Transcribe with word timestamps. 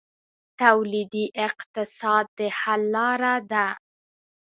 تولیدي 0.61 1.25
اقتصاد 1.47 2.25
د 2.37 2.39
حل 2.59 2.81
لاره 2.95 3.35
ده 3.51 3.67